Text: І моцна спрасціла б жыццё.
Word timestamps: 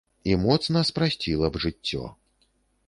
І 0.29 0.37
моцна 0.45 0.81
спрасціла 0.91 1.47
б 1.57 1.63
жыццё. 1.67 2.03